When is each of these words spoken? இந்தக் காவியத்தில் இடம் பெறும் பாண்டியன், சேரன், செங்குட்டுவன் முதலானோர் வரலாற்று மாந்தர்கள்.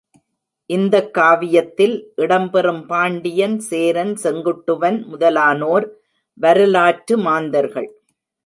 இந்தக் 0.69 1.13
காவியத்தில் 1.13 1.93
இடம் 2.15 2.49
பெறும் 2.49 2.85
பாண்டியன், 2.85 3.59
சேரன், 3.59 4.13
செங்குட்டுவன் 4.23 4.99
முதலானோர் 5.05 5.87
வரலாற்று 6.37 7.17
மாந்தர்கள். 7.17 7.89